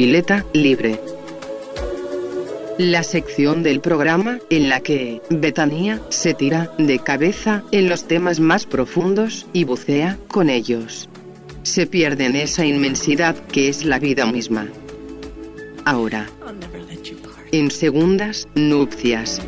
[0.00, 0.98] Pileta Libre.
[2.78, 8.40] La sección del programa en la que Betania se tira de cabeza en los temas
[8.40, 11.10] más profundos y bucea con ellos.
[11.64, 14.68] Se pierde en esa inmensidad que es la vida misma.
[15.84, 16.30] Ahora,
[17.52, 19.42] en segundas nupcias.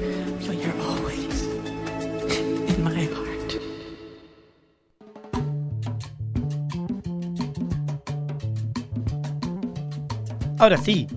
[10.62, 11.08] Ahora sí,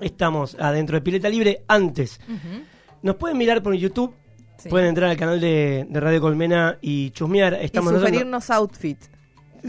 [0.00, 1.62] estamos adentro de Pileta Libre.
[1.68, 2.18] Antes,
[3.02, 4.14] nos pueden mirar por YouTube,
[4.56, 4.68] Sí.
[4.68, 7.54] pueden entrar al canal de, de Radio Colmena y chusmear.
[7.54, 8.98] Estamos y nosotros- sugerirnos outfit.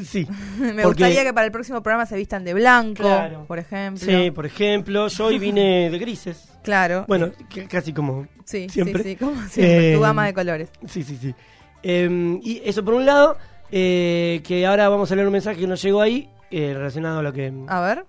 [0.06, 0.26] Sí.
[0.58, 3.44] Me porque- gustaría que para el próximo programa se vistan de blanco, Claro.
[3.46, 4.06] por ejemplo.
[4.06, 6.48] Sí, por ejemplo, yo hoy vine de grises.
[6.64, 7.04] Claro.
[7.10, 7.32] Bueno,
[7.70, 9.04] casi como sí, siempre.
[9.04, 9.92] sí, sí, como siempre.
[9.92, 10.70] Eh, tu gama de colores.
[10.88, 11.36] Sí, sí, sí.
[11.84, 13.36] Eh, y eso por un lado,
[13.70, 17.24] eh, que ahora vamos a leer un mensaje que nos llegó ahí, eh, relacionado a
[17.24, 17.52] lo que...
[17.68, 18.06] A ver.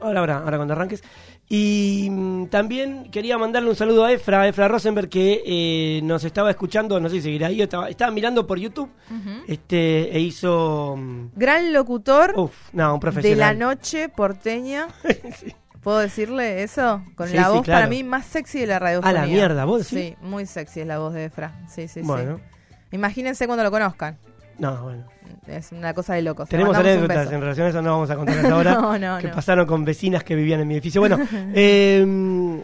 [0.00, 1.02] Ahora, ahora, ahora cuando arranques.
[1.48, 6.24] Y mm, también quería mandarle un saludo a Efra, a Efra Rosenberg, que eh, nos
[6.24, 8.90] estaba escuchando, no sé si seguirá ahí, estaba, estaba mirando por YouTube,
[9.46, 10.96] este, e hizo...
[10.96, 13.58] mm, Gran locutor Uf, no, un de la profesional.
[13.58, 14.88] noche porteña.
[15.82, 17.00] ¿Puedo decirle eso?
[17.14, 17.76] Con Sí, la sí, voz claro.
[17.82, 19.00] para mí más sexy de la radio.
[19.04, 20.08] A la mierda, ¿vos decís?
[20.08, 21.60] Sí, muy sexy es la voz de Efra.
[21.68, 22.38] Sí, sí, Bueno.
[22.38, 22.42] sí.
[22.90, 24.18] Imagínense cuando lo conozcan.
[24.58, 25.04] No, bueno.
[25.46, 26.48] Es una cosa de locos.
[26.48, 28.74] Tenemos anécdotas en relación a eso, no vamos a contar hasta ahora.
[28.74, 29.34] No, no, que no.
[29.34, 31.00] pasaron con vecinas que vivían en mi edificio.
[31.00, 31.18] Bueno,
[31.54, 32.62] eh,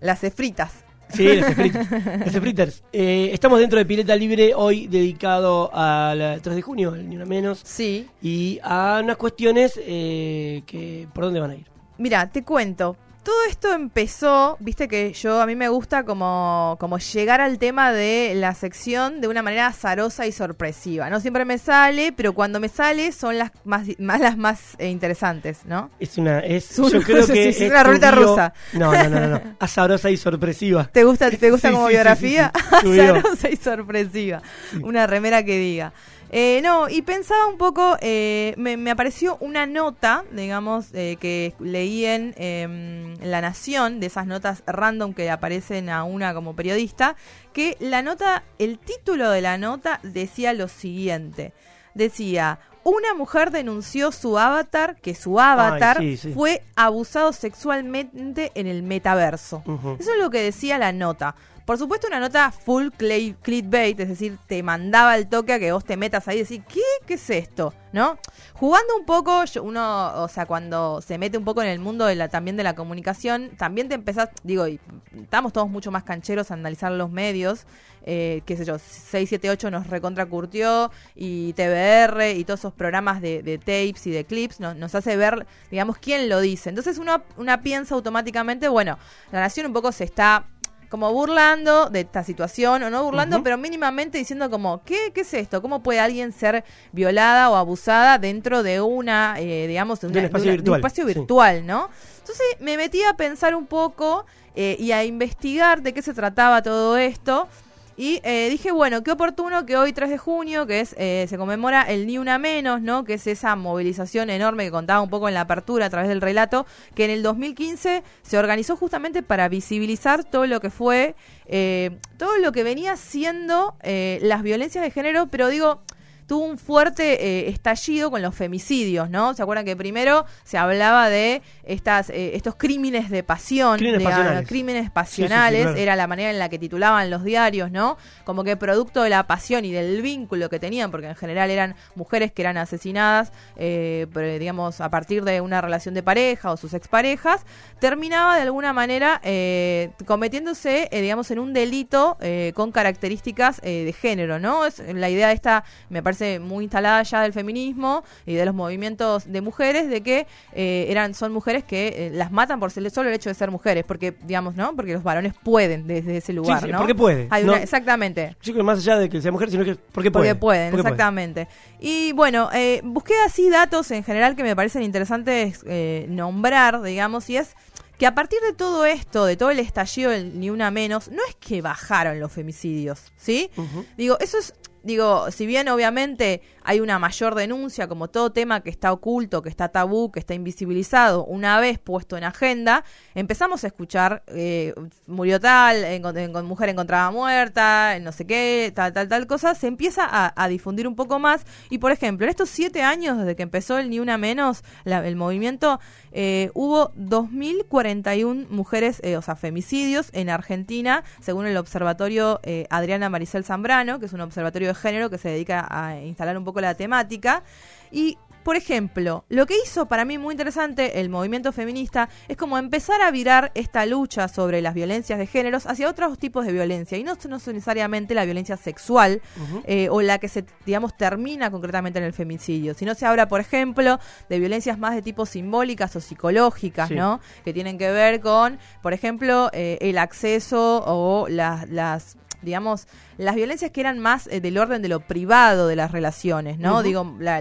[0.00, 0.84] Las cefritas.
[1.10, 1.88] Sí, los Spritters.
[2.24, 2.82] Los Spritters.
[2.92, 7.60] Eh, estamos dentro de Pileta Libre hoy dedicado al 3 de junio, ni una menos.
[7.62, 8.08] Sí.
[8.20, 11.66] Y a unas cuestiones eh, que por dónde van a ir.
[11.98, 12.96] Mira, te cuento.
[13.24, 17.90] Todo esto empezó, viste que yo a mí me gusta como, como llegar al tema
[17.90, 21.08] de la sección de una manera azarosa y sorpresiva.
[21.08, 24.90] No siempre me sale, pero cuando me sale son las más, más las más eh,
[24.90, 25.90] interesantes, ¿no?
[25.98, 28.52] Es una, es, Es una- yo creo que sí, sí, es una ruleta rusa.
[28.74, 29.40] No, no, no, no, no.
[29.58, 30.84] Azarosa y sorpresiva.
[30.92, 32.52] ¿Te gusta, te gusta Sí, como sí, biografía?
[32.82, 33.00] sí.
[33.00, 34.42] Azarosa y sorpresiva.
[34.82, 35.94] Una remera que diga.
[36.36, 41.54] Eh, no, y pensaba un poco, eh, me, me apareció una nota, digamos, eh, que
[41.60, 47.14] leí en em, La Nación, de esas notas random que aparecen a una como periodista,
[47.52, 51.52] que la nota, el título de la nota decía lo siguiente.
[51.94, 56.32] Decía, una mujer denunció su avatar, que su avatar sí, sí.
[56.32, 59.62] fue abusado sexualmente en el metaverso.
[60.00, 61.36] Eso es lo que decía la nota.
[61.64, 65.72] Por supuesto, una nota full clay- clickbait, es decir, te mandaba el toque a que
[65.72, 66.80] vos te metas ahí y decís, ¿qué?
[67.06, 67.72] ¿Qué es esto?
[67.92, 68.18] ¿No?
[68.54, 72.16] Jugando un poco, uno, o sea, cuando se mete un poco en el mundo de
[72.16, 74.78] la, también de la comunicación, también te empezás, digo, y
[75.22, 77.66] estamos todos mucho más cancheros a analizar los medios,
[78.02, 83.42] eh, qué sé yo, 678 nos recontra curtió y TBR y todos esos programas de,
[83.42, 86.68] de tapes y de clips no- nos hace ver, digamos, quién lo dice.
[86.68, 88.98] Entonces uno, una piensa automáticamente, bueno,
[89.32, 90.46] la nación un poco se está
[90.94, 95.34] como burlando de esta situación, o no burlando, pero mínimamente diciendo como, ¿qué, ¿qué es
[95.34, 95.60] esto?
[95.60, 96.62] ¿Cómo puede alguien ser
[96.92, 100.52] violada o abusada dentro de una, eh, digamos, de, De un una- de espacio una-
[100.52, 101.14] de virtual, un espacio sí.
[101.18, 101.90] virtual, ¿no?
[102.20, 104.24] Entonces me metí a pensar un poco
[104.54, 107.48] eh, y a investigar de qué se trataba todo esto.
[107.96, 111.38] Y eh, dije, bueno, qué oportuno que hoy 3 de junio, que es eh, se
[111.38, 113.04] conmemora el Ni Una Menos, ¿no?
[113.04, 116.20] Que es esa movilización enorme que contaba un poco en la apertura a través del
[116.20, 116.66] relato,
[116.96, 121.14] que en el 2015 se organizó justamente para visibilizar todo lo que fue,
[121.46, 125.80] eh, todo lo que venía siendo eh, las violencias de género, pero digo,
[126.26, 129.34] tuvo un fuerte eh, estallido con los femicidios, ¿no?
[129.34, 134.48] ¿Se acuerdan que primero se hablaba de estas, eh, estos crímenes de pasión, Crímenes pasionales.
[134.48, 135.80] crímenes Sí, pasionales, sí, sí, claro.
[135.80, 137.96] era la manera en la que titulaban los diarios, ¿no?
[138.24, 141.74] Como que producto de la pasión y del vínculo que tenían, porque en general eran
[141.94, 146.56] mujeres que eran asesinadas, eh, pero, digamos, a partir de una relación de pareja o
[146.56, 147.44] sus exparejas,
[147.80, 152.16] terminaba de alguna manera eh, cometiéndose, eh, digamos, en un delito
[152.54, 154.66] con características de género, ¿no?
[154.66, 159.30] Es, la idea esta me parece muy instalada ya del feminismo y de los movimientos
[159.30, 163.08] de mujeres, de que eh, eran son mujeres que eh, las matan por el solo
[163.08, 164.74] el hecho de ser mujeres, porque, digamos, ¿no?
[164.76, 166.78] Porque los varones pueden desde ese lugar, sí, ¿no?
[166.78, 168.36] porque puede, Hay una- no- exactamente.
[168.42, 170.28] Yo creo más allá de que sea mujer, sino que porque puede.
[170.30, 170.94] Porque pueden, Porque puede.
[170.94, 171.48] exactamente.
[171.80, 175.64] Y bueno, eh, busqué así datos en general que me parecen interesantes
[176.08, 177.54] nombrar, digamos, y es
[177.98, 181.18] que a partir de todo esto, de todo el estallido del Ni Una Menos, no
[181.28, 183.50] es que bajaron los femicidios, ¿sí?
[183.96, 184.52] Digo, eso es,
[184.84, 189.48] digo, si bien obviamente hay una mayor denuncia, como todo tema que está oculto, que
[189.48, 192.84] está tabú, que está invisibilizado, una vez puesto en agenda,
[193.14, 194.74] empezamos a escuchar, eh,
[195.06, 196.02] murió tal, en,
[196.46, 200.94] mujer encontrada muerta, no sé qué, tal, tal, tal cosa, se empieza a, difundir un
[200.94, 201.44] poco más.
[201.70, 205.16] Y por ejemplo, en estos siete años, desde que empezó el Ni Una Menos, el
[205.16, 205.80] movimiento,
[206.12, 213.08] eh, hubo 2.041 mujeres, eh, o sea, femicidios en Argentina, según el observatorio eh, Adriana
[213.08, 216.60] Maricel Zambrano, que es un observatorio de género que se dedica a instalar un poco
[216.60, 217.42] la temática.
[217.90, 222.58] Y por ejemplo, lo que hizo para mí muy interesante el movimiento feminista es como
[222.58, 226.98] empezar a virar esta lucha sobre las violencias de géneros hacia otros tipos de violencia
[226.98, 229.22] y no, necesariamente la violencia sexual
[229.64, 233.40] eh, o la que se, digamos, termina concretamente en el femicidio, sino se habla, por
[233.40, 233.98] ejemplo,
[234.28, 237.20] de violencias más de tipo simbólicas o psicológicas, ¿no?
[237.46, 242.86] Que tienen que ver con, por ejemplo, eh, el acceso o las, las digamos,
[243.18, 246.82] las violencias que eran más eh, del orden de lo privado de las relaciones, ¿no?
[246.82, 247.40] Digo, la,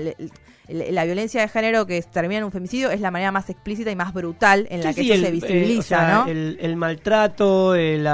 [0.68, 3.96] la violencia de género que termina en un femicidio es la manera más explícita y
[3.96, 6.28] más brutal en la que se visibiliza, ¿no?
[6.28, 8.08] El, maltrato, el,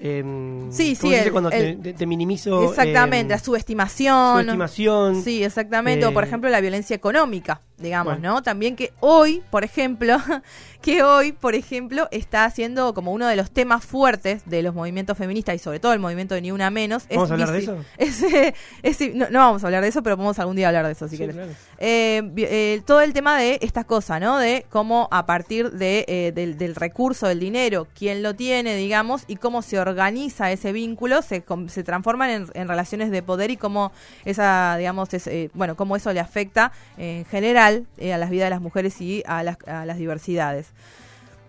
[0.00, 2.70] em, sí, sí, cuando te, minimizo.
[2.70, 4.42] Exactamente, em, la subestimación.
[4.42, 5.22] Subestimación.
[5.22, 6.06] Sí, exactamente.
[6.06, 8.42] o por eh, ejemplo la violencia económica digamos, ¿no?
[8.42, 10.16] También que hoy, por ejemplo,
[10.80, 15.18] que hoy, por ejemplo, está siendo como uno de los temas fuertes de los movimientos
[15.18, 17.06] feministas y sobre todo el movimiento de Ni Una Menos.
[17.10, 17.76] ¿Vamos a hablar de eso?
[19.30, 21.36] no, vamos a hablar de eso, pero podemos algún día hablar de eso, si quieres.
[21.78, 24.38] Eh, eh, todo el tema de estas cosas, ¿no?
[24.38, 29.36] De cómo a partir de, eh, del, recurso, del dinero, quién lo tiene, digamos, y
[29.36, 33.92] cómo se organiza ese vínculo, se, se transforman en, en relaciones de poder y cómo
[34.24, 37.65] esa, digamos, es, bueno, cómo eso le afecta en general
[37.98, 40.68] eh, a las vidas de las mujeres y a las, diversidades.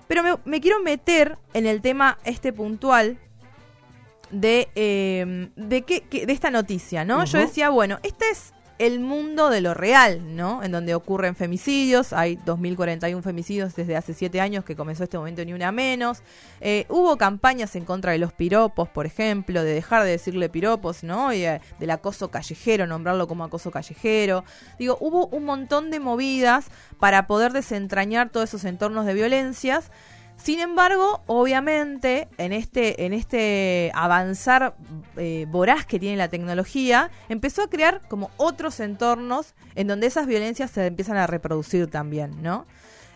[0.07, 3.17] Pero me, quiero meter en el tema este puntual
[4.31, 7.25] de, eh, de, qué, de esta noticia, ¿no?
[7.25, 10.63] Yo decía, bueno, esta es el mundo de lo real, ¿no?
[10.63, 15.43] En donde ocurren femicidios, hay 2.041 femicidios desde hace siete años que comenzó este momento
[15.43, 16.21] ni una menos.
[16.61, 21.03] Eh, hubo campañas en contra de los piropos, por ejemplo, de dejar de decirle piropos,
[21.03, 21.33] ¿no?
[21.33, 24.43] Y eh, del acoso callejero, nombrarlo como acoso callejero.
[24.77, 26.67] Digo, hubo un montón de movidas
[26.99, 29.91] para poder desentrañar todos esos entornos de violencias
[30.37, 34.75] sin embargo, obviamente, en este, en este avanzar
[35.17, 40.27] eh, voraz que tiene la tecnología, empezó a crear como otros entornos en donde esas
[40.27, 42.65] violencias se empiezan a reproducir también, ¿no?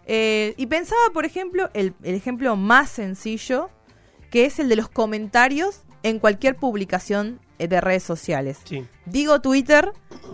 [0.07, 3.69] Eh, y pensaba, por ejemplo, el, ejemplo más sencillo,
[4.31, 8.57] que es el de los comentarios en cualquier publicación eh, de redes sociales.
[9.05, 9.91] Digo Twitter,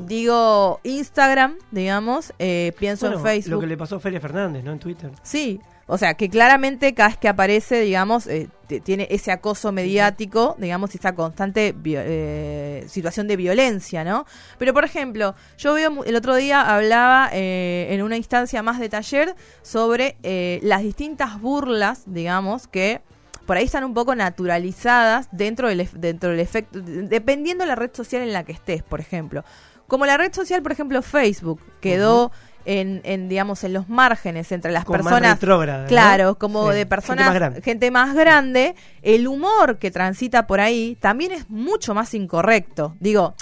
[0.08, 2.34] digo Instagram, digamos,
[2.80, 3.56] pienso en Facebook.
[3.56, 4.72] Lo que le pasó a Feria Fernández, ¿no?
[4.72, 5.12] En Twitter.
[5.22, 8.50] Sí, o sea, que claramente cada vez que aparece, digamos, eh,
[8.84, 14.26] tiene ese acoso mediático, digamos, esa constante eh, situación de violencia, ¿no?
[14.58, 18.90] Pero, por ejemplo, yo veo, el otro día hablaba eh, en una instancia más de
[18.90, 20.18] taller sobre
[20.62, 23.02] las distintas burlas, digamos, que
[23.46, 27.92] por ahí están un poco naturalizadas dentro del, dentro del efecto, dependiendo de la red
[27.94, 29.46] social en la que estés, por ejemplo.
[29.88, 32.34] Como la red social, por ejemplo, Facebook, quedó
[32.68, 35.40] en, digamos, en los márgenes entre las personas.
[35.88, 41.50] claro, como de personas, gente más, grande, el humor que transita por ahí también es
[41.50, 42.96] mucho más incorrecto.
[43.00, 43.36] Digo,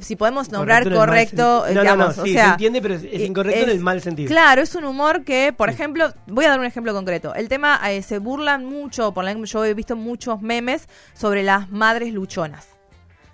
[0.00, 4.02] si podemos nombrar correcto, digamos, o sea, se entiende, pero es, incorrecto en el mal
[4.02, 4.28] sentido.
[4.28, 7.34] Claro, es un humor que, por ejemplo, voy a dar un ejemplo concreto.
[7.34, 11.70] El tema eh, se burlan mucho, por la, yo he visto muchos memes sobre las
[11.70, 12.66] madres luchonas,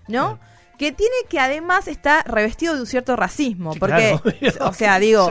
[0.07, 0.39] ¿no?
[0.79, 4.19] Que tiene que además está revestido de un cierto racismo, porque,
[4.61, 5.31] o sea, digo,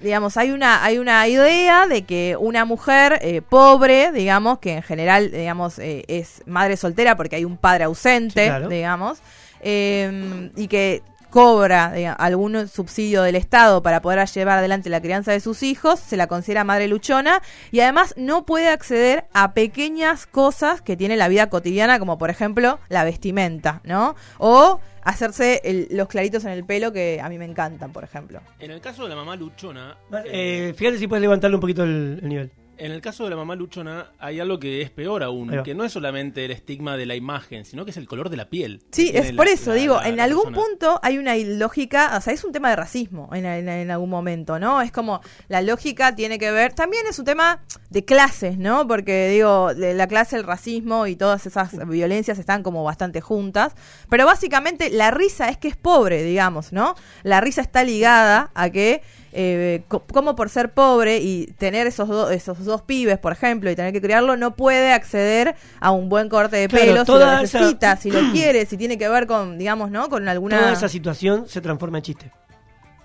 [0.00, 4.82] digamos, hay una hay una idea de que una mujer eh, pobre, digamos, que en
[4.82, 9.18] general, digamos, eh, es madre soltera porque hay un padre ausente, digamos,
[9.60, 11.02] eh, y que
[11.36, 16.16] cobra algún subsidio del Estado para poder llevar adelante la crianza de sus hijos, se
[16.16, 21.28] la considera madre luchona y además no puede acceder a pequeñas cosas que tiene la
[21.28, 24.16] vida cotidiana, como por ejemplo la vestimenta, ¿no?
[24.38, 28.40] O hacerse los claritos en el pelo que a mí me encantan, por ejemplo.
[28.58, 29.94] En el caso de la mamá luchona...
[30.24, 32.50] Eh, fíjate si puedes levantarle un poquito el nivel.
[32.78, 35.84] En el caso de la mamá luchona hay algo que es peor aún, que no
[35.84, 38.82] es solamente el estigma de la imagen, sino que es el color de la piel.
[38.92, 42.52] Sí, es por eso, digo, en algún punto hay una lógica, o sea, es un
[42.52, 44.82] tema de racismo en, en, algún momento, ¿no?
[44.82, 48.86] Es como la lógica tiene que ver, también es un tema de clases, ¿no?
[48.86, 53.74] Porque digo, la clase, el racismo y todas esas violencias están como bastante juntas,
[54.10, 56.94] pero básicamente la risa es que es pobre, digamos, ¿no?
[57.22, 59.02] La risa está ligada a que
[59.38, 63.92] eh, como por ser pobre y tener esos, esos dos pibes, por ejemplo, y tener
[63.92, 68.10] que criarlo, no puede acceder a un buen corte de pelo si lo necesita, si
[68.10, 70.08] lo quiere, si tiene que ver con, digamos, ¿no?
[70.08, 70.58] Con alguna...
[70.58, 72.32] Toda esa situación se transforma en chiste.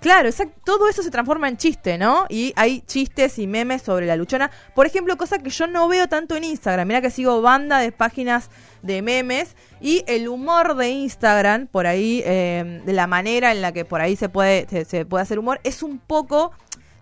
[0.02, 0.60] Claro, exacto.
[0.64, 2.26] Todo eso se transforma en chiste, ¿no?
[2.28, 4.50] Y hay chistes y memes sobre la luchona.
[4.74, 6.88] Por ejemplo, cosa que yo no veo tanto en Instagram.
[6.88, 8.50] Mira que sigo banda de páginas
[8.82, 13.70] de memes y el humor de Instagram, por ahí, eh, de la manera en la
[13.70, 16.50] que por ahí se puede, se puede hacer humor, es un poco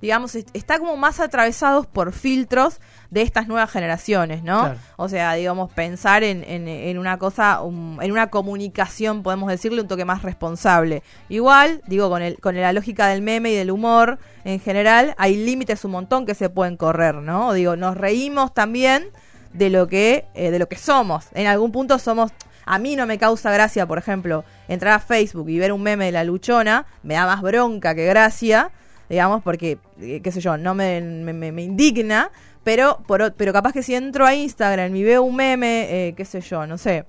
[0.01, 4.75] digamos, está como más atravesados por filtros de estas nuevas generaciones, ¿no?
[4.97, 10.05] O sea, digamos, pensar en, en, una cosa, en una comunicación, podemos decirle, un toque
[10.05, 11.03] más responsable.
[11.29, 15.37] Igual, digo, con, el, con la lógica del meme y del humor en general, hay
[15.37, 17.53] límites un montón que se pueden correr, ¿no?
[17.53, 19.09] Digo, nos reímos también
[19.53, 21.27] de lo que, eh, de lo que somos.
[21.35, 22.33] En algún punto somos...
[22.67, 26.05] A mí no me causa gracia, por ejemplo, entrar a Facebook y ver un meme
[26.05, 28.71] de la luchona, me da más bronca que gracia,
[29.11, 32.31] digamos, porque, eh, qué sé yo, no me, me, indigna,
[32.65, 36.25] pero, por, pero capaz que si entro a Instagram y veo un meme, eh, qué
[36.25, 37.05] sé yo, no sé,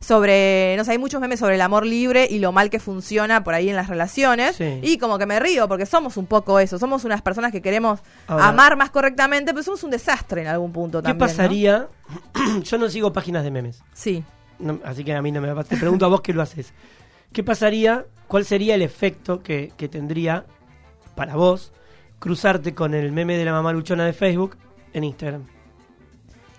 [0.00, 3.42] sobre, no sé, hay muchos memes sobre el amor libre y lo mal que funciona
[3.42, 4.56] por ahí en las relaciones.
[4.82, 8.00] Y como que me río, porque somos un poco eso, somos unas personas que queremos
[8.26, 11.88] amar más correctamente, pero somos un desastre en algún punto ¿Qué pasaría?
[12.62, 13.82] Yo no sigo páginas de memes.
[13.92, 14.22] Sí.
[14.84, 16.72] así que a mí no me va Te pregunto a vos que lo haces.
[17.32, 18.06] ¿Qué pasaría?
[18.28, 20.46] ¿Cuál sería el efecto que, que tendría
[21.14, 21.72] para vos
[22.18, 24.56] cruzarte con el meme de la mamá luchona de Facebook
[24.96, 25.44] en Instagram.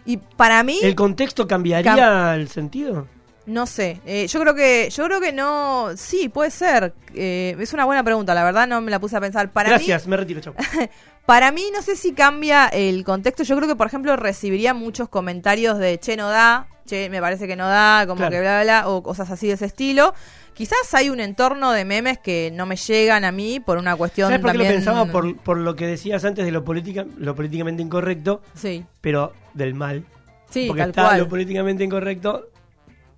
[0.05, 0.79] Y para mí...
[0.81, 3.07] ¿El contexto cambiaría el sentido?
[3.47, 6.93] No sé, eh, yo creo que yo creo que no, sí, puede ser.
[7.15, 9.53] Eh, es una buena pregunta, la verdad no me la puse a pensar.
[9.53, 10.53] Para Gracias, me retiro, chao.
[11.25, 13.43] para mí no sé si cambia el contexto.
[13.43, 17.47] Yo creo que, por ejemplo, recibiría muchos comentarios de che no da, che me parece
[17.47, 20.13] que no da, como que bla, bla, bla, o cosas así de ese estilo.
[20.57, 24.29] Quizás hay un entorno de memes que no me llegan a mí por una cuestión
[24.29, 25.05] ¿Sabes por qué lo pensaba?
[25.05, 28.83] Por, lo que decías antes de lo, política, lo políticamente incorrecto, sí.
[28.99, 30.03] pero del mal.
[30.49, 32.49] Sí, Porque está lo políticamente incorrecto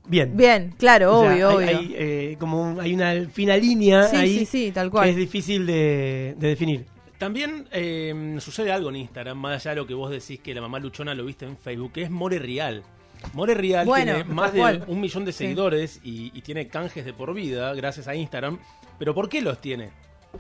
[0.06, 0.36] bien.
[0.36, 1.70] Bien, claro, obvio, obvio.
[1.70, 5.06] Hay, eh, como hay una fina línea ahí sí, sí, tal cual.
[5.06, 6.88] que es difícil de, definir.
[7.18, 10.60] También eh, sucede algo en Instagram, más allá de lo que vos decís que la
[10.60, 12.84] mamá luchona lo viste en Facebook, que es More Real.
[13.34, 17.74] More Real tiene más de un millón de seguidores y, tiene canjes de por vida
[17.74, 18.60] gracias a Instagram.
[18.98, 19.92] Pero ¿por qué los tiene?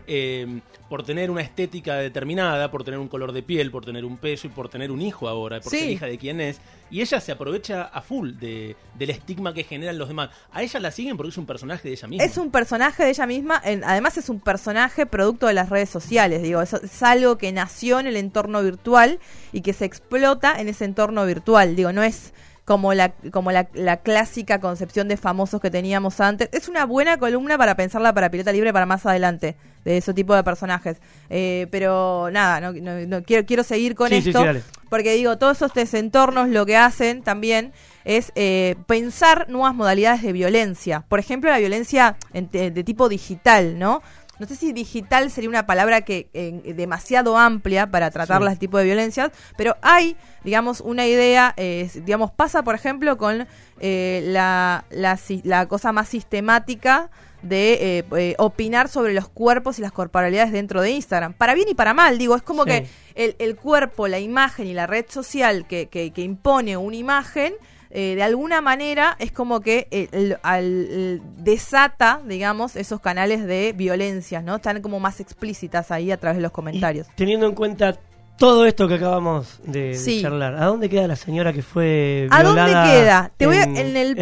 [0.05, 4.17] Eh, por tener una estética determinada, por tener un color de piel, por tener un
[4.17, 6.59] peso y por tener un hijo ahora, por ser hija de quién es.
[6.91, 10.29] Y ella se aprovecha a full de, del estigma que generan los demás.
[10.51, 12.23] A ella la siguen porque es un personaje de ella misma.
[12.23, 16.41] Es un personaje de ella misma, además es un personaje producto de las redes sociales,
[16.41, 19.19] digo, es algo que nació en el entorno virtual
[19.51, 22.33] y que se explota en ese entorno virtual, digo, no es
[22.69, 26.49] como la, como la, clásica concepción de famosos que teníamos antes.
[26.51, 30.35] Es una buena columna para pensarla para Pilota Libre para más adelante, de ese tipo
[30.35, 30.97] de personajes.
[31.31, 34.45] Eh, pero nada, no, no, quiero, quiero seguir con esto,
[34.87, 37.73] porque digo, todos estos entornos lo que hacen también
[38.05, 41.03] es eh, pensar nuevas modalidades de violencia.
[41.09, 44.03] Por ejemplo, la violencia de tipo digital, ¿no?
[44.39, 48.77] No sé si digital sería una palabra que eh, demasiado amplia para tratar este tipo
[48.77, 53.47] de violencias, pero hay, digamos, una idea, eh, digamos, pasa, por ejemplo, con
[53.79, 57.09] eh, la, la, cosa más sistemática
[57.41, 61.33] de opinar sobre los cuerpos y las corporalidades dentro de Instagram.
[61.33, 64.73] Para bien y para mal, digo, es como que el, el, cuerpo, la imagen y
[64.73, 67.53] la red social que, que, que impone una imagen
[67.91, 74.57] eh, de alguna manera es como que al, desata, digamos, esos canales de violencia, ¿no?
[74.57, 77.07] Están como más explícitas ahí a través de los comentarios.
[77.15, 77.97] teniendo en cuenta
[78.37, 82.39] todo esto que acabamos de, charlar, ¿a dónde queda la señora que fue violada?
[82.39, 83.31] ¿A dónde queda?
[83.35, 84.17] Te voy en, el,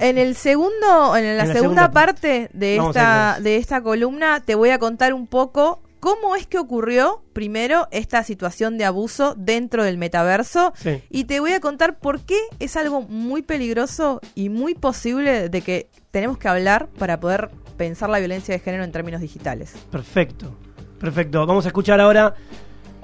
[0.00, 4.78] En el segundo, en la, segunda, parte de esta, de esta columna, te voy a
[4.78, 10.72] contar un poco cómo es que ocurrió primero esta situación de abuso dentro del metaverso
[11.10, 15.62] y te voy a contar por qué es algo muy peligroso y muy posible de
[15.62, 19.74] que tenemos que hablar para poder pensar la violencia de género en términos digitales.
[19.90, 20.56] Perfecto,
[20.98, 21.46] perfecto.
[21.46, 22.34] Vamos a escuchar ahora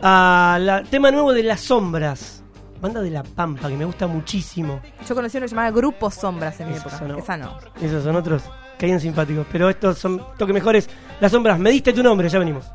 [0.00, 2.42] al tema nuevo de las sombras.
[2.80, 4.80] Banda de la Pampa, que me gusta muchísimo.
[5.08, 7.00] Yo conocí se llamaba Grupo Sombras en mi época.
[7.16, 7.56] Esa no.
[7.80, 8.42] Esos son otros.
[8.78, 9.46] Caían simpáticos.
[9.50, 10.90] Pero estos son toque mejores.
[11.18, 12.66] Las sombras, me diste tu nombre, ya venimos.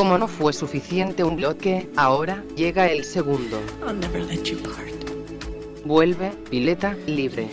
[0.00, 3.60] Como no fue suficiente un bloque, ahora llega el segundo.
[5.84, 7.50] Vuelve, pileta, libre.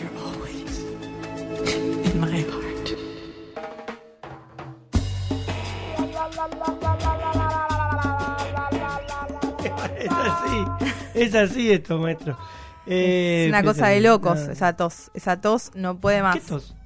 [9.98, 10.64] es así,
[11.12, 12.38] es así esto, maestro.
[12.86, 15.10] es una cosa de locos, esa tos.
[15.12, 16.36] Esa tos no puede más.
[16.36, 16.77] ¿Qué tos?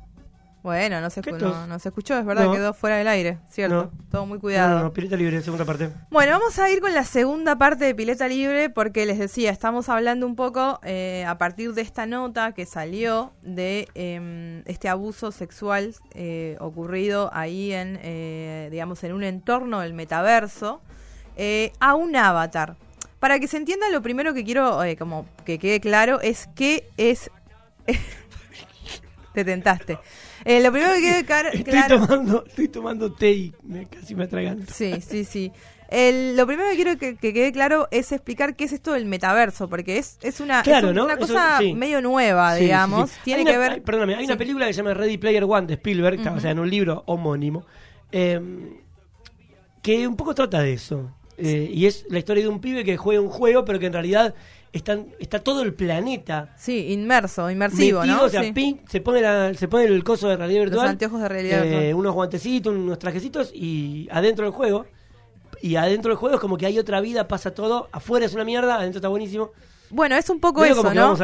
[0.62, 3.90] Bueno, no se, no, se escuchó, es verdad, quedó fuera del aire, ¿cierto?
[4.12, 4.78] Todo muy cuidado.
[4.78, 5.90] No, no, Pileta Libre, segunda parte.
[6.08, 9.88] Bueno, vamos a ir con la segunda parte de Pileta Libre porque les decía, estamos
[9.88, 15.32] hablando un poco eh, a partir de esta nota que salió de em, este abuso
[15.32, 20.80] sexual eh, ocurrido ahí en, eh, digamos, en un entorno del metaverso
[21.80, 22.76] a un avatar.
[23.18, 27.32] Para que se entienda, lo primero que quiero como que quede claro es que es...
[29.34, 29.98] Te tentaste.
[30.44, 31.48] Eh, lo primero que quede claro...
[31.52, 33.54] Estoy tomando, estoy tomando té y
[33.90, 34.66] casi me atragan.
[34.68, 35.52] Sí, sí, sí.
[35.90, 39.98] lo primero que quiero que, quede claro es explicar qué es esto del metaverso, porque
[39.98, 43.10] es, es una, una cosa medio nueva, digamos.
[43.24, 43.82] Tiene que ver.
[43.82, 46.58] perdóname, hay una película que se llama Ready Player One de Spielberg, o sea, en
[46.58, 47.64] un libro homónimo,
[48.10, 48.78] em,
[49.82, 51.10] que un poco trata de eso.
[51.38, 53.92] Eh, y es la historia de un pibe que juega un juego, pero que en
[53.92, 54.34] realidad
[54.72, 56.54] están, está todo el planeta.
[56.56, 58.24] Sí, inmerso, inmersivo, ¿no?
[58.24, 60.82] O sea, se, pone se pone el coso de realidad virtual.
[60.82, 64.86] Los anteojos de realidad eh, Unos guantecitos, unos trajecitos y adentro del juego.
[65.60, 67.88] Y adentro del juego es como que hay otra vida, pasa todo.
[67.92, 69.52] Afuera es una mierda, adentro está buenísimo.
[69.92, 71.14] Bueno, es un poco eso, ¿no?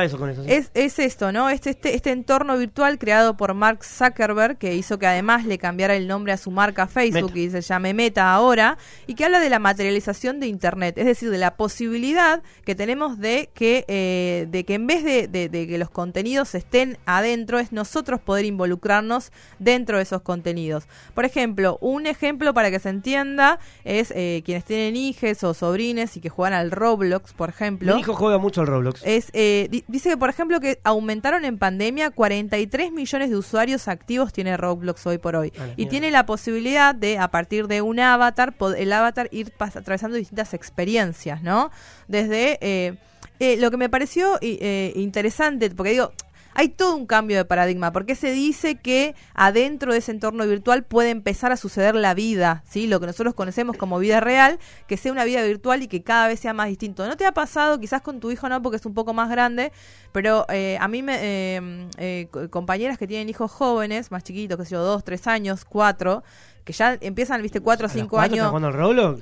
[0.46, 1.48] es, es, esto, ¿no?
[1.48, 5.96] Este, este, este entorno virtual creado por Mark Zuckerberg, que hizo que además le cambiara
[5.96, 9.48] el nombre a su marca Facebook y se llame Meta ahora, y que habla de
[9.48, 14.64] la materialización de Internet, es decir, de la posibilidad que tenemos de que, eh, de
[14.64, 19.96] que en vez de, de, que los contenidos estén adentro, es nosotros poder involucrarnos dentro
[19.96, 20.84] de esos contenidos.
[21.14, 26.18] Por ejemplo, un ejemplo para que se entienda es eh, quienes tienen hijes o sobrines
[26.18, 27.94] y que juegan al Roblox, por ejemplo.
[27.94, 29.02] Mi hijo juega mucho Roblox.
[29.04, 34.32] Es, eh, dice que, por ejemplo, que aumentaron en pandemia 43 millones de usuarios activos
[34.32, 35.52] tiene Roblox hoy por hoy.
[35.76, 40.54] y tiene la posibilidad de, a partir de un avatar, el avatar ir atravesando distintas
[40.54, 41.70] experiencias, ¿no?
[42.06, 42.58] Desde...
[42.60, 42.94] Eh,
[43.40, 46.10] eh, lo que me pareció interesante, porque digo,
[46.58, 50.82] hay todo un cambio de paradigma, porque se dice que adentro de ese entorno virtual
[50.82, 52.88] puede empezar a suceder la vida, ¿sí?
[52.88, 56.26] Lo que nosotros conocemos como vida real, que sea una vida virtual y que cada
[56.26, 57.06] vez sea más distinto.
[57.06, 59.70] ¿No te ha pasado, quizás con tu hijo no, porque es un poco más grande,
[60.10, 64.64] pero eh, a mí me, eh, eh, compañeras que tienen hijos jóvenes, más chiquitos, que
[64.64, 66.24] sé yo, dos, tres años, cuatro,
[66.64, 68.50] que ya empiezan, viste, cuatro o cinco años.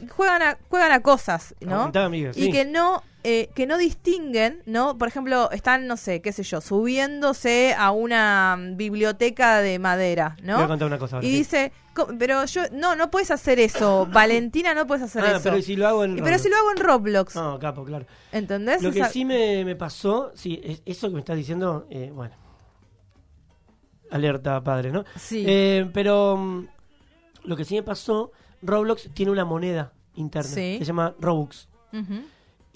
[0.08, 1.92] Juegan a, juegan a cosas, ¿no?
[2.34, 4.96] y que no eh, que no distinguen, ¿no?
[4.98, 10.54] Por ejemplo, están, no sé, qué sé yo, subiéndose a una biblioteca de madera, ¿no?
[10.54, 11.18] Voy a contar una cosa.
[11.20, 11.72] y dice,
[12.20, 14.06] pero yo, no, no puedes hacer eso.
[14.12, 15.50] Valentina, no puedes hacer ah, eso.
[15.50, 16.24] Pero si lo hago en Roblox.
[16.24, 17.34] Pero si lo hago en Roblox.
[17.34, 18.06] No, capo, claro.
[18.30, 18.80] ¿Entendés?
[18.80, 22.36] Lo que sí me, pasó, sí, eso que me estás diciendo, eh, bueno.
[24.08, 25.04] Alerta, padre, ¿no?
[25.16, 25.42] Sí.
[25.48, 26.68] Eh, pero mm,
[27.42, 28.30] lo que sí me pasó,
[28.62, 31.66] Roblox tiene una moneda interna que se llama Robux.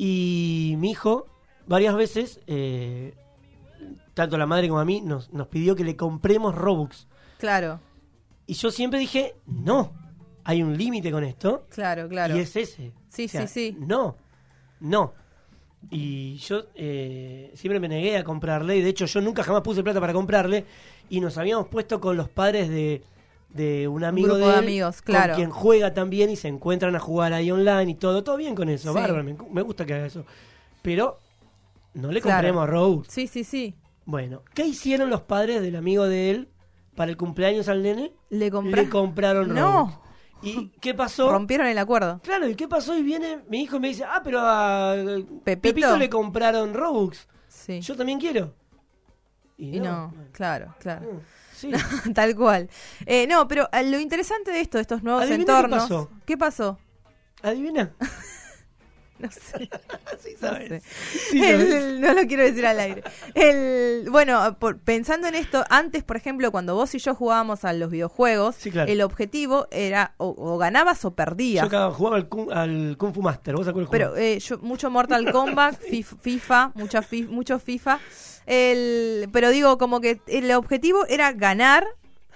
[0.03, 1.27] Y mi hijo,
[1.67, 3.13] varias veces, eh,
[4.15, 7.07] tanto la madre como a mí, nos, nos pidió que le compremos Robux.
[7.39, 7.81] Claro.
[8.47, 9.93] Y yo siempre dije, no,
[10.43, 11.67] hay un límite con esto.
[11.69, 12.35] Claro, claro.
[12.35, 12.93] Y es ese.
[13.11, 13.77] Sí, sí, sí.
[13.79, 14.17] No,
[14.81, 15.13] no.
[15.91, 19.83] Y yo eh, siempre me negué a comprarle, y de hecho yo nunca jamás puse
[19.83, 20.65] plata para comprarle,
[21.11, 23.03] y nos habíamos puesto con los padres de,
[23.53, 25.35] de un amigo de, amigos, claro.
[25.35, 28.55] con quien juega también y se encuentran a jugar ahí online y todo, todo bien
[28.55, 30.25] con eso, bárbaro, me, gusta que haga eso.
[30.83, 31.19] Pero
[31.95, 33.11] no le compremos a Rose.
[33.11, 33.75] Sí, sí, sí.
[34.05, 36.49] Bueno, ¿qué hicieron los padres del amigo de él
[36.95, 38.13] para el cumpleaños al nene?
[38.31, 40.01] Le, compraron No.
[40.43, 41.31] ¿Y qué pasó?
[41.31, 42.21] Rompieron el acuerdo.
[42.23, 42.97] Claro, ¿y qué pasó?
[42.97, 44.97] Y viene mi hijo y me dice, ah, pero a
[45.45, 47.29] Pepito, le compraron Robux.
[47.49, 47.81] Sí.
[47.81, 48.55] Yo también quiero.
[49.57, 51.21] Y, no, claro, claro.
[52.15, 52.69] tal cual.
[53.07, 55.85] Eh, no, pero eh, lo interesante de esto, de estos nuevos entornos.
[55.85, 56.11] Qué pasó?
[56.27, 56.79] ¿Qué pasó?
[57.43, 57.93] Adivina.
[59.19, 59.71] no sé.
[60.21, 60.83] sí sabes.
[62.01, 63.03] no lo quiero decir al aire.
[63.35, 67.91] El, bueno, pensando en esto, antes, por ejemplo, cuando vos y yo jugábamos a los
[67.91, 71.69] videojuegos, el objetivo era o, ganabas o perdías.
[71.71, 77.05] Yo jugaba al Kung, Fu Master, ¿vos Pero eh, yo, mucho Mortal Kombat, FIFA, mucha,
[77.29, 77.99] mucho FIFA.
[78.47, 81.87] El, pero digo, como que el objetivo era ganar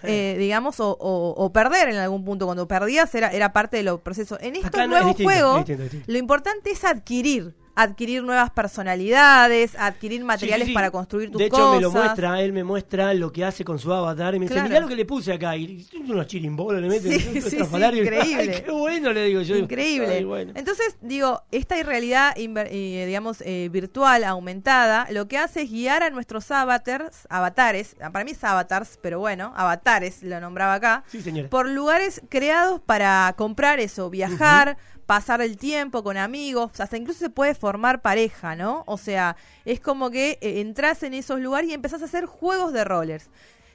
[0.06, 2.46] eh, digamos, o, perder en algún punto.
[2.46, 4.38] Cuando perdías era, era parte del proceso.
[4.40, 5.64] En estos nuevos juegos,
[6.06, 11.50] lo importante es adquirir adquirir nuevas personalidades, adquirir materiales para construir tus cosas.
[11.50, 14.38] De hecho, me lo muestra, él me muestra lo que hace con su avatar y
[14.38, 15.56] me dice, mirá lo que le puse acá.
[15.56, 18.62] Y unos chirimbolos le mete sí, sí, increíble.
[18.64, 19.56] qué bueno, le digo yo.
[19.56, 20.18] Increíble.
[20.54, 26.10] Entonces, digo, esta realidad, eh, digamos, eh, virtual, aumentada, lo que hace es guiar a
[26.10, 31.68] nuestros avatars, avatares, para mí es avatars, pero bueno, avatares, lo nombraba acá, sí, por
[31.68, 37.54] lugares creados para comprar eso, viajar, pasar el tiempo con amigos, hasta incluso se puede
[37.54, 38.84] formar pareja, ¿no?
[38.86, 42.72] O sea, es como que eh, entras en esos lugares y empezás a hacer juegos
[42.72, 43.28] de rollers.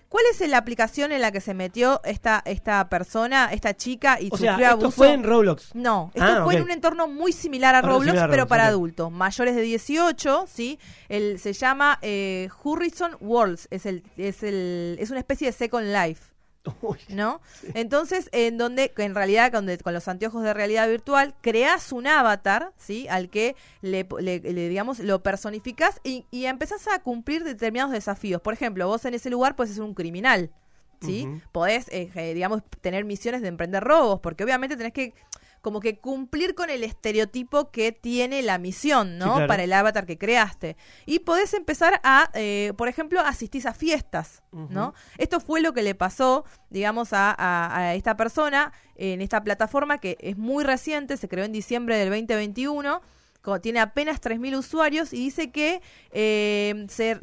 [0.10, 4.30] ¿Cuál es la aplicación en la que se metió esta, esta persona, esta chica y
[4.32, 5.76] o sea, ¿esto fue en Roblox?
[5.76, 9.56] No, esto ah, fue en un entorno muy similar a Roblox, pero para adultos, mayores
[9.56, 10.80] de 18, ¿sí?
[11.10, 15.94] El, se llama eh, Horizon Worlds, es, el, es, el, es una especie de Second
[15.94, 16.24] Life.
[17.10, 17.42] ¿No?
[17.74, 22.74] Entonces, en donde, en realidad, con, con, los anteojos de realidad virtual, creas un avatar,
[22.78, 23.08] ¿sí?
[23.08, 24.06] Al que le,
[24.44, 28.42] digamos, lo personificas y, y, empezás a cumplir determinados desafíos.
[28.42, 30.52] Por ejemplo, vos en ese lugar puedes ser un criminal,
[31.02, 31.28] ¿sí?
[31.52, 35.14] Podés, eh, digamos, tener misiones de emprender robos, porque obviamente tenés que
[35.62, 39.46] como que cumplir con el estereotipo que tiene la misión, ¿no?
[39.48, 40.78] Para el avatar que creaste.
[41.06, 44.94] Y podés empezar a, eh, por ejemplo, asistir a fiestas, ¿no?
[45.18, 50.18] Esto fue lo que le pasó, digamos, a, a, esta persona en esta plataforma que
[50.20, 53.02] es muy reciente, se creó en diciembre del 2021
[53.62, 57.20] tiene apenas 3.000 usuarios y dice que eh, se,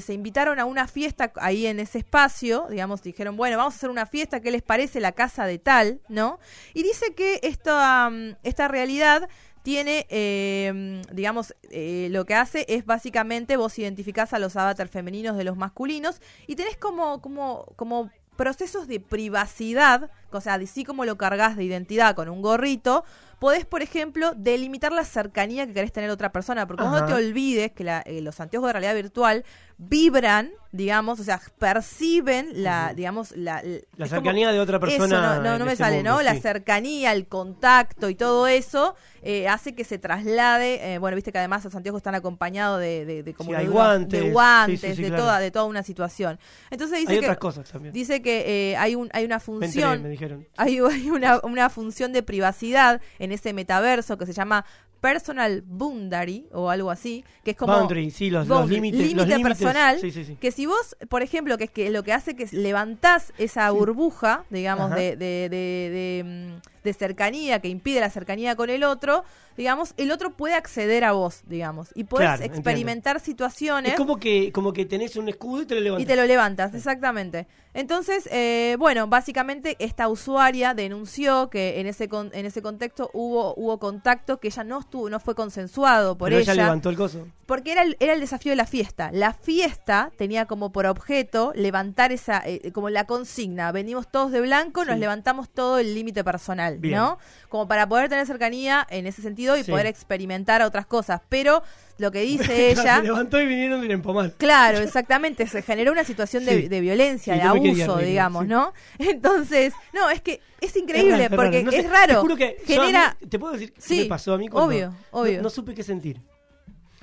[0.00, 3.90] se, invitaron a una fiesta ahí en ese espacio, digamos, dijeron, bueno, vamos a hacer
[3.90, 6.00] una fiesta, ¿qué les parece la casa de tal?
[6.08, 6.40] ¿No?
[6.74, 9.28] Y dice que esta, mm, esta realidad
[9.62, 15.36] tiene, eh, digamos, eh, lo que hace es básicamente vos identificás a los avatars femeninos
[15.36, 21.04] de los masculinos y tenés como, como, como procesos de privacidad, o sea, así como
[21.04, 23.04] lo cargas de identidad con un gorrito,
[23.38, 27.12] podés, por ejemplo, delimitar la cercanía que querés tener a otra persona, porque no te
[27.14, 29.44] olvides que eh, los anteojos de realidad virtual
[29.78, 33.62] vibran, digamos, o sea, perciben la, digamos, la,
[33.96, 35.38] la cercanía de otra persona.
[35.38, 36.20] no, no, me sale, ¿no?
[36.20, 41.30] La cercanía, el contacto y todo eso eh, hace que se traslade, eh, bueno, viste
[41.30, 45.38] que además los anteojos están acompados de, de, como de guantes, de, guantes de toda,
[45.38, 46.40] de toda una situación.
[46.70, 47.94] Entonces dice hay que, otras cosas también.
[47.94, 50.44] Dice que hay un, hay una función, me dijeron.
[50.56, 54.64] Hay, hay una, una función de privacidad en ese metaverso que se llama
[55.00, 60.00] personal boundary o algo así, que es como boundary, sí, los, límites, límite personal,
[60.40, 64.44] que si vos, por ejemplo, que es que lo que hace que levantás esa burbuja,
[64.50, 69.24] digamos, de, de, de, mm, de, cercanía que impide la cercanía con el otro,
[69.56, 73.92] digamos, el otro puede acceder a vos, digamos, y puedes experimentar situaciones.
[73.92, 76.02] Es como que, como que tenés un escudo y te lo levantas.
[76.02, 77.46] Y te lo levantas, exactamente.
[77.74, 83.78] Entonces, eh, bueno, básicamente esta usuaria denunció que en ese en ese contexto hubo hubo
[83.78, 86.52] contacto que ella no estuvo, no fue consensuado por Pero ella.
[86.52, 87.26] ella levantó el coso.
[87.46, 89.10] Porque era el, era el desafío de la fiesta.
[89.12, 93.72] La fiesta tenía como por objeto levantar esa, eh, como la consigna.
[93.72, 97.18] Venimos todos de blanco, nos levantamos todo el límite personal, ¿no?
[97.48, 101.22] Como para poder tener cercanía en ese sentido y poder experimentar otras cosas.
[101.28, 101.62] Pero
[101.98, 102.98] lo que dice ella.
[102.98, 104.32] Se levantó y vinieron de empomar.
[104.32, 105.46] Claro, exactamente.
[105.46, 108.72] Se generó una situación de, violencia, de abuso, digamos, ¿no?
[108.98, 112.14] Entonces, no, es que es increíble porque es raro.
[112.14, 113.16] Te juro que genera.
[113.28, 115.42] te puedo decir qué me pasó a mí cuando obvio, obvio.
[115.42, 116.20] No, supe qué sentir.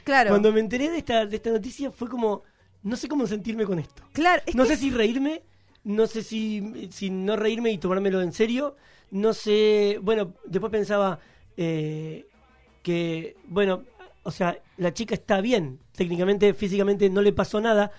[0.03, 0.29] Claro.
[0.29, 2.43] Cuando me enteré de esta, de esta noticia fue como.
[2.83, 4.03] No sé cómo sentirme con esto.
[4.13, 4.43] Claro.
[4.53, 5.41] no sé si reírme,
[5.83, 8.75] no sé si, si no reírme y tomármelo en serio.
[9.09, 9.97] No sé.
[10.01, 11.19] Bueno, después pensaba.
[11.57, 12.27] Eh,
[12.85, 13.81] que, bueno,
[14.25, 17.91] o sea, la chica está bien, técnicamente, físicamente no le pasó nada,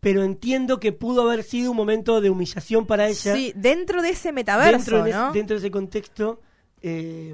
[0.00, 3.34] pero entiendo que pudo haber sido un momento de humillación para ella.
[3.34, 6.40] Sí, dentro de ese metaverso, dentro, dentro de ese contexto,
[6.82, 7.32] eh,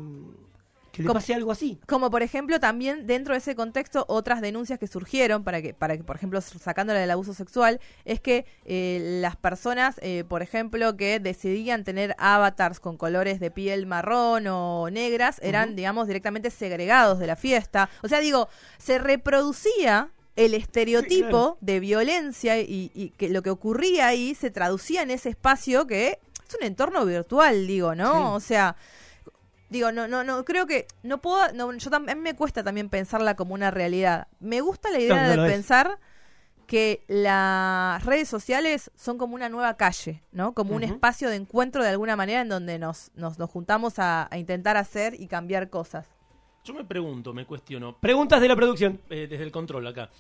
[0.92, 1.80] que le pase algo así.
[1.86, 5.96] Como por ejemplo también dentro de ese contexto otras denuncias que surgieron para que, para
[5.96, 10.96] que por ejemplo sacándola del abuso sexual, es que eh, las personas, eh, por ejemplo,
[10.96, 17.18] que decidían tener avatars con colores de piel marrón o negras, eran, digamos, directamente segregados
[17.18, 17.88] de la fiesta.
[18.02, 24.06] O sea, digo, se reproducía el estereotipo de violencia y, y, que lo que ocurría
[24.06, 26.18] ahí se traducía en ese espacio que
[26.52, 28.34] es un entorno virtual, digo, ¿no?
[28.34, 28.76] O sea,
[29.72, 32.88] digo, no, no, no, creo que no puedo, no, yo a mí me cuesta también
[32.88, 34.28] pensarla como una realidad.
[34.38, 35.98] Me gusta la idea de pensar
[36.66, 40.54] que las redes sociales son como una nueva calle, ¿no?
[40.54, 44.28] Como un espacio de encuentro de alguna manera en donde nos, nos, nos juntamos a,
[44.36, 46.06] intentar hacer y cambiar cosas.
[46.64, 47.98] Yo me pregunto, me cuestiono.
[47.98, 49.00] Preguntas de la producción.
[49.10, 50.10] Eh, desde el control acá.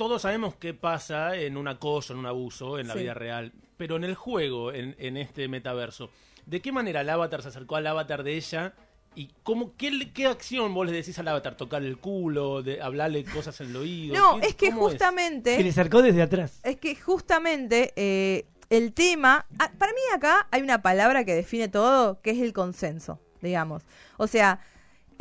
[0.00, 3.52] Todos sabemos qué pasa en un acoso, en un abuso, en la vida real.
[3.76, 6.08] Pero en el juego, en, en este metaverso,
[6.46, 8.74] ¿De qué manera el avatar se acercó al avatar de ella?
[9.14, 11.56] ¿Y cómo, qué, qué acción vos le decís al avatar?
[11.56, 12.62] ¿Tocar el culo?
[12.62, 14.14] De, ¿Hablarle cosas en el oído?
[14.16, 15.56] No, es que justamente...
[15.56, 16.60] Se le acercó desde atrás.
[16.62, 19.46] Es que justamente eh, el tema...
[19.58, 23.84] Ah, para mí acá hay una palabra que define todo, que es el consenso, digamos.
[24.16, 24.60] O sea,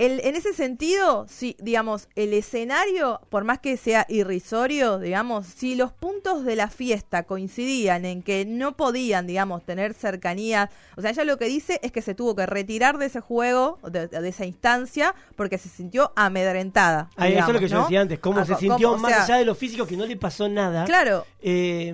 [0.02, 5.92] en ese sentido, si, digamos, el escenario, por más que sea irrisorio, digamos, si los
[5.92, 11.26] puntos de la fiesta coincidían en que no podían, digamos, tener cercanía, o sea, ella
[11.26, 15.14] lo que dice es que se tuvo que retirar de ese juego, de, esa instancia,
[15.36, 17.10] porque se sintió amedrentada.
[17.18, 19.54] Ah, eso es lo que yo decía antes, cómo se sintió más allá de lo
[19.54, 20.86] físico, que no le pasó nada.
[20.86, 21.26] Claro.
[21.42, 21.94] Eh,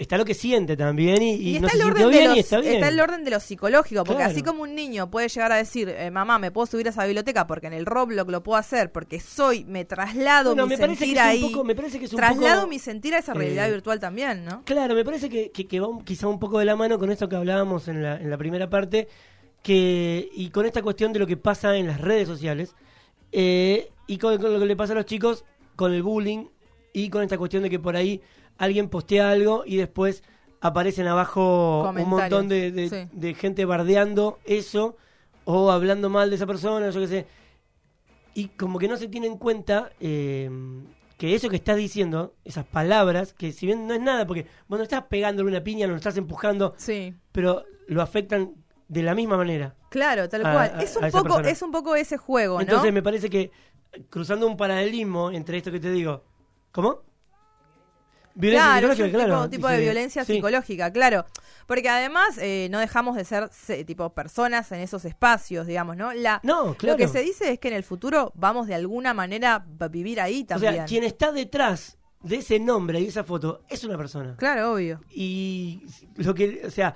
[0.00, 3.38] está lo que siente también y, está, el orden bien, está, el orden de lo
[3.38, 6.86] psicológico, porque así como un niño puede llegar a decir, eh, mamá, me puedo subir
[6.86, 10.76] a esa biblioteca porque en el Roblox lo puedo hacer, porque soy, me traslado mi
[10.76, 14.00] sentir ahí, me parece que es un traslado mi sentir a esa realidad eh, virtual
[14.00, 14.62] también, ¿no?
[14.64, 17.36] Claro, me parece que, que, va quizá un poco de la mano con esto que
[17.36, 19.06] hablábamos en la, en la primera parte,
[19.62, 22.74] que y con esta cuestión de lo que pasa en las redes sociales,
[23.32, 25.44] eh, y con lo que le pasa a los chicos,
[25.76, 26.46] con el bullying,
[26.92, 28.22] y con esta cuestión de que por ahí
[28.60, 30.22] alguien postea algo y después
[30.60, 34.96] aparecen abajo un montón de, gente bardeando eso
[35.46, 37.26] o hablando mal de esa persona, yo qué sé.
[38.34, 40.50] Y como que no se tiene en cuenta eh,
[41.16, 44.84] que eso que estás diciendo, esas palabras, que si bien no es nada, porque bueno,
[44.84, 47.14] estás pegándole una piña, no lo estás empujando, sí.
[47.32, 48.52] pero lo afectan
[48.88, 49.74] de la misma manera.
[49.88, 50.74] Claro, tal cual.
[50.82, 52.60] es, un poco, es un poco ese juego, ¿no?
[52.60, 53.50] Entonces me parece que
[54.10, 56.24] cruzando un paralelismo entre esto que te digo,
[56.72, 57.09] ¿cómo?
[58.34, 61.26] Violencia claro, Tipo, tipo de violencia psicológica, claro.
[61.66, 63.50] Porque además eh, no dejamos de ser
[63.86, 66.12] tipo personas en esos espacios, digamos, ¿no?
[66.12, 69.64] La, no, Lo que se dice es que en el futuro vamos de alguna manera
[69.78, 70.74] a vivir ahí también.
[70.74, 74.36] O sea, quien está detrás de ese nombre y esa foto es una persona.
[74.36, 75.00] Claro, obvio.
[75.10, 75.82] Y
[76.16, 76.94] lo que, o sea,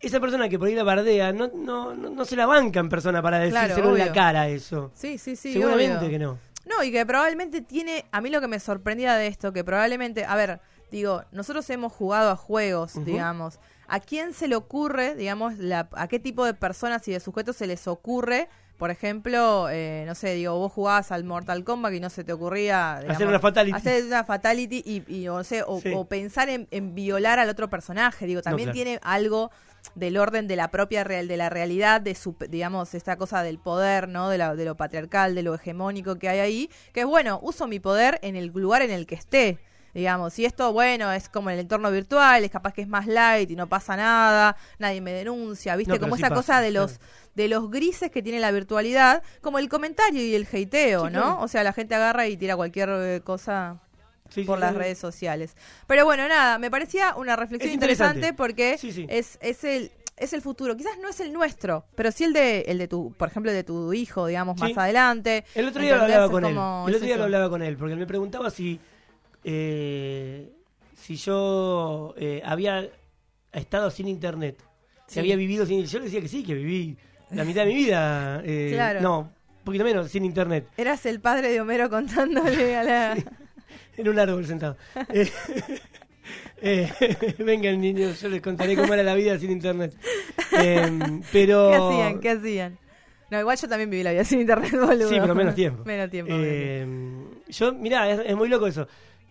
[0.00, 3.22] esa persona que por ahí la bardea no, no, no, se la banca en persona
[3.22, 4.90] para decírselo en la cara eso.
[4.94, 5.52] Sí, sí, sí.
[5.52, 6.38] Seguramente que no.
[6.66, 10.24] No, y que probablemente tiene, a mí lo que me sorprendía de esto, que probablemente,
[10.24, 15.58] a ver, digo, nosotros hemos jugado a juegos, digamos, ¿a quién se le ocurre, digamos,
[15.58, 18.48] la, a qué tipo de personas y de sujetos se les ocurre?
[18.76, 22.32] Por ejemplo, eh, no sé, digo, vos jugabas al Mortal Kombat y no se te
[22.32, 27.50] ocurría hacer una fatality, hacer una fatality y, o, sé, o, pensar en, violar al
[27.50, 28.26] otro personaje.
[28.26, 29.50] Digo, también tiene algo
[29.94, 33.58] del orden de la propia real, de la realidad, de su, digamos, esta cosa del
[33.58, 34.28] poder, ¿no?
[34.28, 37.66] De, la, de lo patriarcal, de lo hegemónico que hay ahí, que es bueno, uso
[37.66, 39.58] mi poder en el lugar en el que esté.
[39.92, 43.08] Digamos, si esto, bueno, es como en el entorno virtual, es capaz que es más
[43.08, 45.98] light y no pasa nada, nadie me denuncia, ¿viste?
[45.98, 47.00] como esa cosa de los
[47.34, 51.40] de los grises que tiene la virtualidad, como el comentario y el hateo, ¿no?
[51.40, 53.20] O sea, la gente agarra y tira cualquier eh,
[54.46, 55.56] por las redes sociales.
[55.86, 58.32] Pero bueno, nada, me parecía una reflexión interesante.
[58.32, 59.90] porque es, es el
[60.20, 60.76] es el futuro.
[60.76, 63.64] Quizás no es el nuestro, pero sí el de, el de tu, por ejemplo, de
[63.64, 65.44] tu hijo, digamos, más adelante.
[65.54, 66.50] El otro día lo hablaba con él.
[66.52, 68.78] El otro día lo hablaba con él, porque me preguntaba si,
[69.42, 70.52] eh,
[70.94, 72.88] si yo eh, había
[73.52, 74.62] estado sin internet,
[75.06, 75.84] si había vivido sin.
[75.84, 76.96] Yo le decía que sí, que viví
[77.30, 78.42] la mitad de mi vida.
[78.44, 79.00] Eh, claro.
[79.00, 80.68] No, un poquito menos, sin internet.
[80.76, 83.16] Eras el padre de Homero contándole a la
[84.00, 84.76] en un árbol sentado.
[85.12, 85.30] eh,
[86.60, 86.92] eh,
[87.38, 89.94] vengan niños, yo les contaré cómo era la vida sin internet.
[90.52, 91.70] Em, pero...
[91.70, 92.20] ¿Qué hacían?
[92.20, 92.78] ¿Qué hacían?
[93.30, 95.08] No, igual yo también viví la vida sin internet, boludo.
[95.08, 95.84] Sí, pero menos tiempo.
[95.84, 96.34] menos tiempo.
[96.34, 98.88] Em, yo, mirá, es, muy loco eso.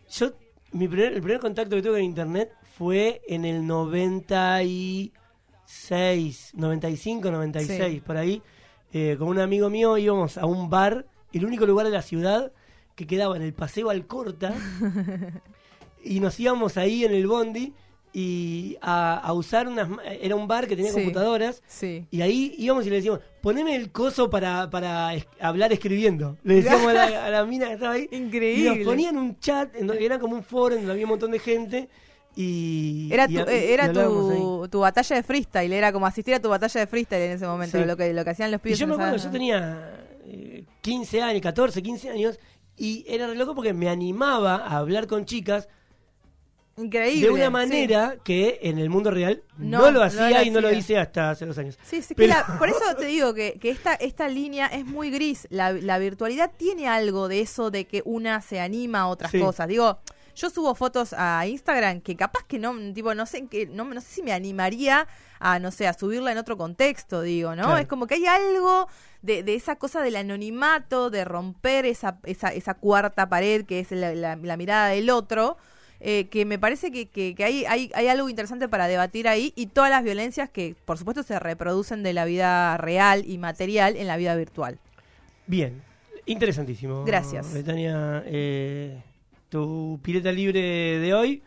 [0.10, 0.32] Yo,
[0.72, 8.02] mi primer, el primer contacto que tuve con internet fue en el 96, 95, 96,
[8.02, 8.42] por ahí.
[8.94, 12.54] Eh, con un amigo mío íbamos a un bar, el único lugar de la ciudad
[13.00, 14.54] que quedaba en el Paseo Alcorta
[16.04, 17.72] y nos íbamos ahí en el bondi
[18.12, 19.88] y a, usar unas
[20.20, 21.64] era un bar que tenía computadoras
[22.12, 26.94] y ahí íbamos y le decíamos poneme el coso para, para hablar escribiendo le decíamos
[26.94, 28.10] a la, mina que estaba ahí.
[28.12, 31.06] Increíble y nos ponían un chat en donde, era como un foro en donde había
[31.06, 31.88] un montón de gente
[32.36, 36.82] y era tu, era tu, tu, batalla de freestyle era como asistir a tu batalla
[36.82, 38.96] de freestyle en ese momento lo que lo que hacían los pibes y yo me
[38.96, 40.06] acuerdo yo tenía
[40.82, 42.40] 15 eh, años 14 15 años
[42.80, 45.68] y era re loco porque me animaba a hablar con chicas
[46.78, 50.72] Increíble, de una manera que en el mundo real no, lo hacía y no lo
[50.72, 51.78] hice hasta hace dos años.
[51.84, 55.46] Sí, sí, por eso te digo que, que, esta, esta línea es muy gris.
[55.50, 59.68] La, la, virtualidad tiene algo de eso de que una se anima a otras cosas.
[59.68, 60.00] Digo,
[60.36, 64.00] yo subo fotos a Instagram que capaz que no, tipo, no sé, que no, no
[64.00, 65.06] sé si me animaría
[65.40, 67.78] a, no sé, a subirla en otro contexto, digo, ¿no?
[67.78, 68.88] Es como que hay algo
[69.22, 73.92] de, de, esa cosa del anonimato, de romper esa, esa, esa cuarta pared que es
[73.92, 75.58] la, mirada del otro.
[76.02, 79.66] Eh, que me parece que, que, hay, hay, hay, algo interesante para debatir ahí y
[79.66, 84.08] todas las violencias que, por supuesto, se reproducen de la vida real y material en
[84.08, 84.80] la vida virtual.
[85.46, 85.82] Bien,
[86.26, 87.04] interesantísimo.
[87.04, 87.54] Gracias.
[87.54, 89.04] Betania, eh,
[89.50, 91.44] tu pileta libre de hoy.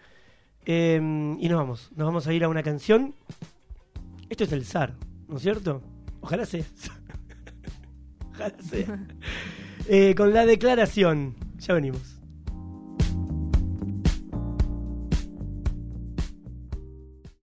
[0.65, 3.15] Em, y nos vamos, nos vamos a ir a una canción.
[4.29, 4.95] Esto es el zar,
[5.29, 5.83] ¿no es cierto?
[6.21, 6.65] Ojalá sea.
[9.89, 11.35] Eh, con la declaración.
[11.59, 12.22] Ya venimos.